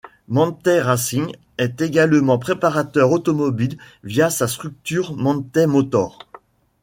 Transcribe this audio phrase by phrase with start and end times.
[0.27, 6.17] Manthey Racing est également préparateur automobile via sa structure Manthey Motors.